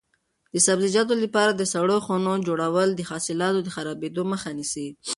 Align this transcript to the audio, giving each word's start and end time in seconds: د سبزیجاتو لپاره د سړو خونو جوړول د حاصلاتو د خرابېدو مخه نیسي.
د 0.53 0.55
سبزیجاتو 0.67 1.13
لپاره 1.23 1.51
د 1.53 1.61
سړو 1.73 1.97
خونو 2.05 2.33
جوړول 2.47 2.89
د 2.93 3.01
حاصلاتو 3.09 3.59
د 3.63 3.69
خرابېدو 3.75 4.23
مخه 4.31 4.49
نیسي. 4.57 4.87